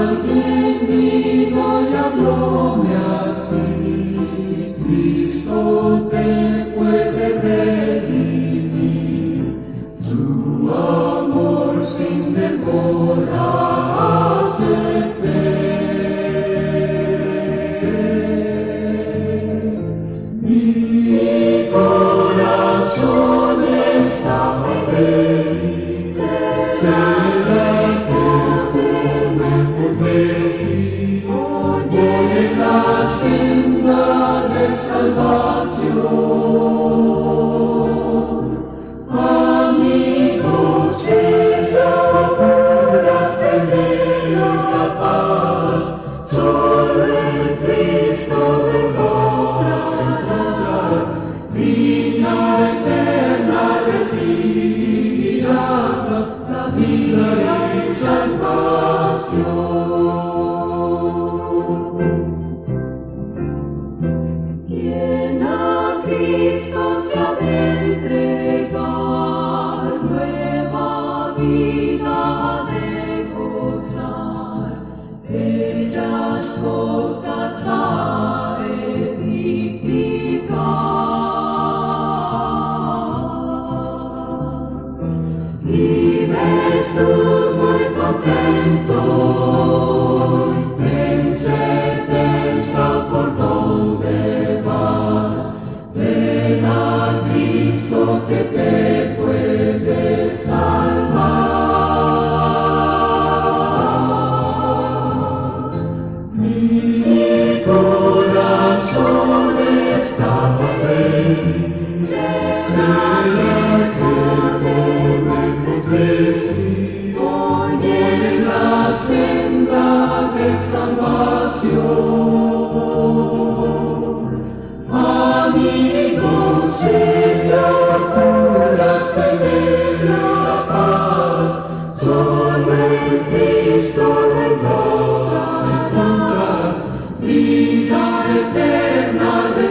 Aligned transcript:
Salve, 0.00 0.80
mi, 0.88 1.50
gloria, 1.50 2.08
gloria, 2.08 3.34
Christo, 4.82 6.09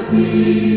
see. 0.09 0.68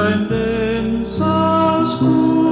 And 0.00 0.28
then, 0.30 1.04
aus 1.20 1.92
school. 1.92 2.47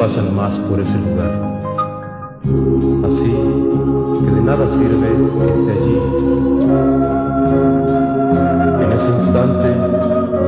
Pasan 0.00 0.34
más 0.34 0.58
por 0.58 0.80
ese 0.80 0.96
lugar. 0.96 1.30
Así 3.04 3.30
que 4.24 4.30
de 4.30 4.40
nada 4.40 4.66
sirve 4.66 5.08
que 5.38 5.50
esté 5.50 5.72
allí. 5.72 5.98
En 8.82 8.92
ese 8.92 9.10
instante, 9.10 9.76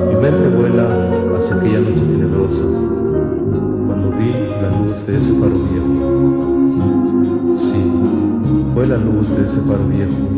mi 0.08 0.14
mente 0.22 0.48
vuela 0.48 1.36
hacia 1.36 1.56
aquella 1.56 1.80
noche 1.80 2.02
tenebrosa, 2.02 2.64
cuando 2.64 4.10
vi 4.18 4.32
la 4.62 4.70
luz 4.70 5.06
de 5.06 5.18
ese 5.18 5.32
faro 5.34 5.58
viejo. 5.70 7.54
Sí, 7.54 7.92
fue 8.72 8.86
la 8.86 8.96
luz 8.96 9.36
de 9.36 9.44
ese 9.44 9.60
faro 9.60 9.86
viejo 9.86 10.31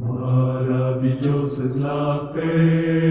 maravillosa 0.00 1.64
es 1.64 1.76
la 1.76 2.30
fe. 2.34 3.05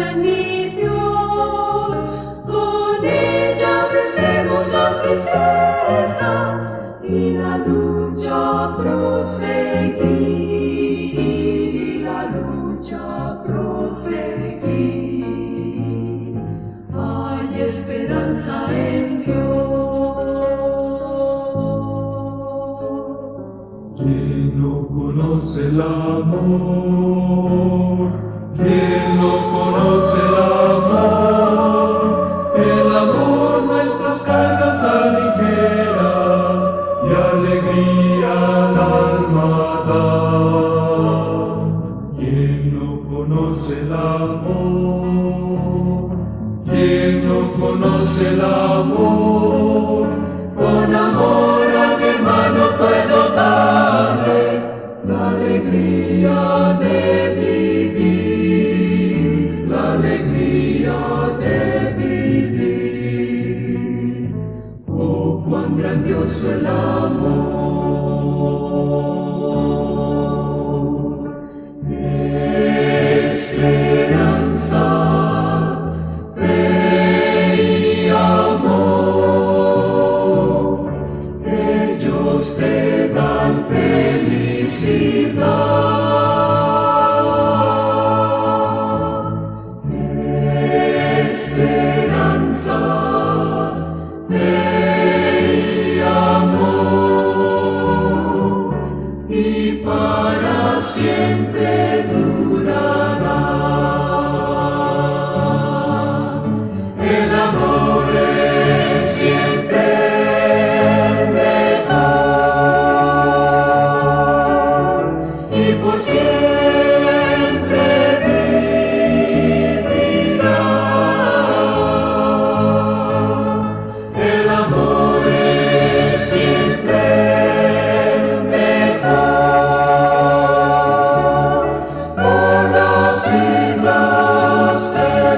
En 0.00 0.22
mi 0.22 0.70
Dios, 0.76 2.14
con 2.46 3.04
ella 3.04 3.88
vencemos 3.92 4.72
las 4.72 5.02
tristezas 5.02 6.72
y 7.02 7.32
la 7.32 7.58
lucha 7.58 8.76
proseguir, 8.76 10.04
y 11.74 11.98
la 12.04 12.26
lucha 12.26 13.42
proseguir. 13.44 15.24
Hay 16.94 17.60
esperanza 17.60 18.66
en 18.70 19.24
Dios. 19.24 19.58
Quien 23.96 24.62
no 24.62 24.86
conoce 24.86 25.66
el 25.66 25.80
amor 25.80 27.07
Dios 66.04 66.44
el 66.44 66.66
amor. 66.66 67.58
Este 73.30 74.07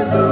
cuerpo. 0.04 0.29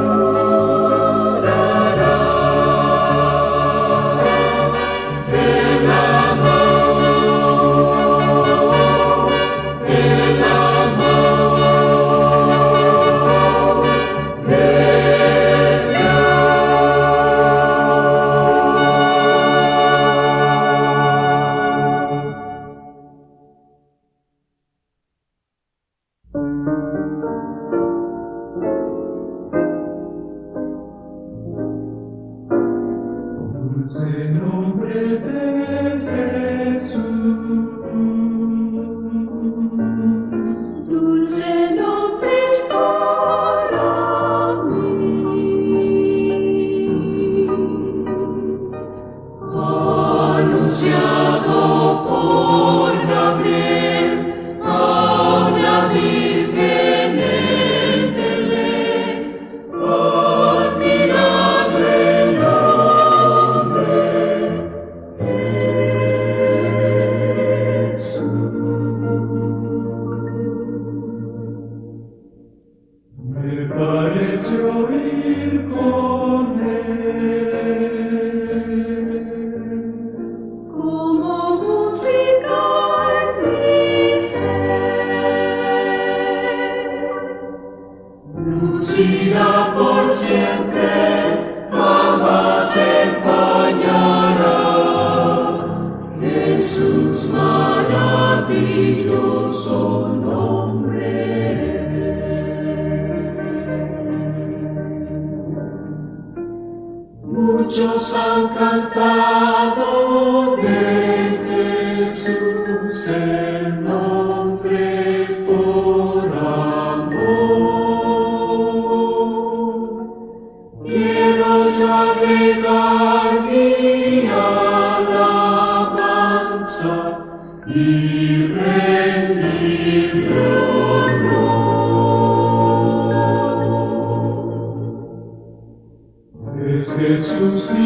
Me 73.16 73.66
pareció 73.66 74.86
oír 74.86 75.68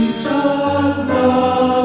mi 0.03 0.13
Salvador. 0.13 1.83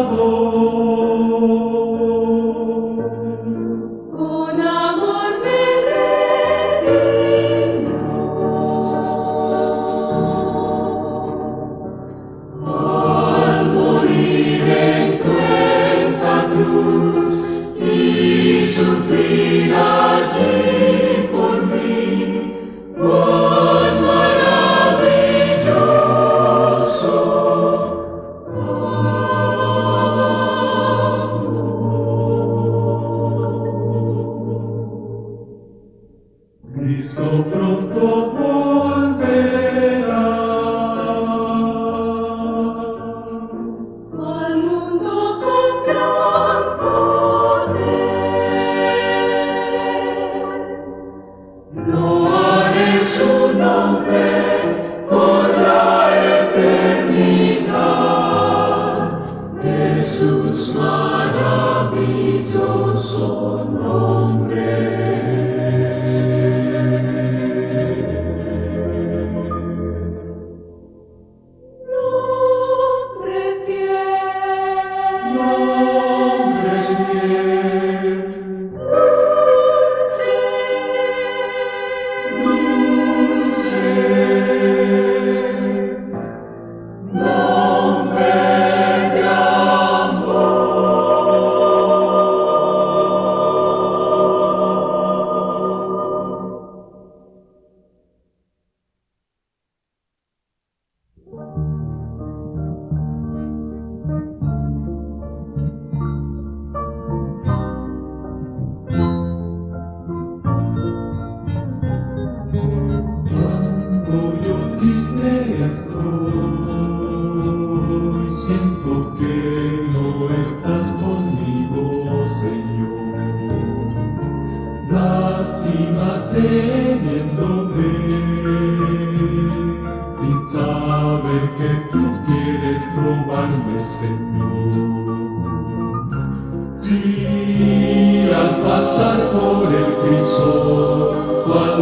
Si 136.67 138.29
al 138.35 138.61
pasar 138.61 139.31
por 139.31 139.73
el 139.73 139.85
crisol, 140.03 141.43
cual 141.45 141.81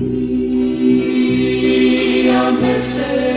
be 0.00 2.28
a 2.28 2.52
message. 2.52 3.29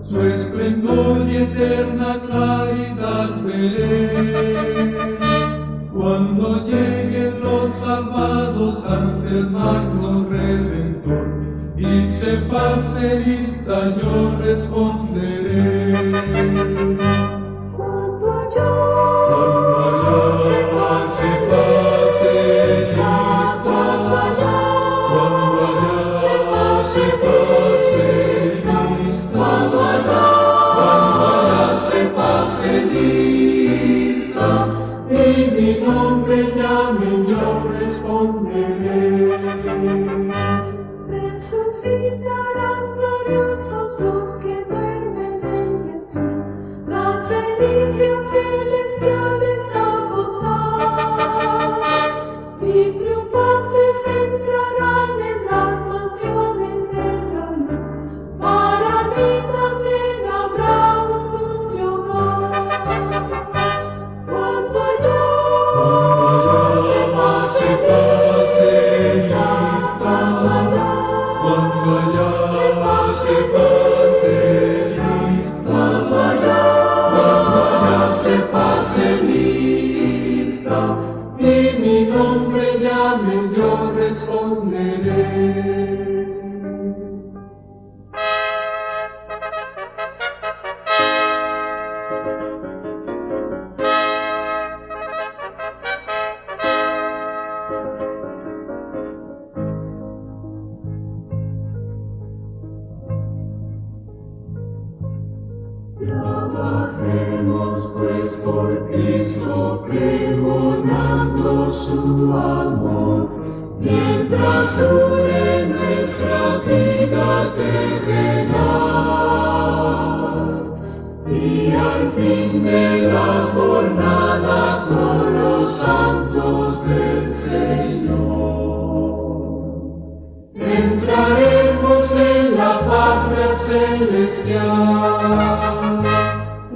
su 0.00 0.20
esplendor 0.20 1.26
y 1.28 1.36
eterna 1.36 2.20
claridad 2.26 3.42
veré. 3.42 5.16
Cuando 5.92 6.66
lleguen 6.66 7.40
los 7.40 7.72
salvados 7.72 8.84
ante 8.86 9.28
el 9.28 9.50
magno 9.50 10.26
redentor 10.28 11.26
y 11.76 12.08
se 12.08 12.36
pase 12.50 13.20
lista 13.20 13.94
yo 13.96 14.36
responderé. 14.38 15.33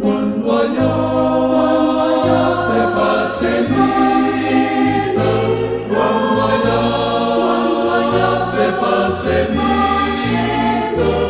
Cuando 0.01 0.53
allá, 0.53 0.93
cuando 1.49 2.29
se 2.69 2.83
pase 2.95 3.53
lista, 3.63 5.29
cuando 5.89 6.37
allá, 6.45 6.81
cuando 7.37 7.89
allá 7.95 8.31
se 8.45 8.67
pase 8.73 9.37
lista. 9.49 11.28